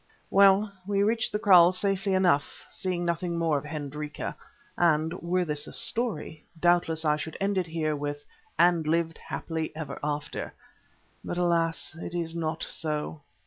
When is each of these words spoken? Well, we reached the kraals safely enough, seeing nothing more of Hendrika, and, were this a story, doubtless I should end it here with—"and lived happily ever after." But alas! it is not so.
Well, 0.31 0.73
we 0.87 1.03
reached 1.03 1.31
the 1.31 1.37
kraals 1.37 1.77
safely 1.77 2.15
enough, 2.15 2.65
seeing 2.71 3.05
nothing 3.05 3.37
more 3.37 3.59
of 3.59 3.65
Hendrika, 3.65 4.35
and, 4.75 5.13
were 5.21 5.45
this 5.45 5.67
a 5.67 5.73
story, 5.73 6.43
doubtless 6.59 7.05
I 7.05 7.17
should 7.17 7.37
end 7.39 7.55
it 7.59 7.67
here 7.67 7.95
with—"and 7.95 8.87
lived 8.87 9.19
happily 9.19 9.71
ever 9.75 9.99
after." 10.03 10.55
But 11.23 11.37
alas! 11.37 11.95
it 12.01 12.15
is 12.15 12.35
not 12.35 12.63
so. 12.63 13.21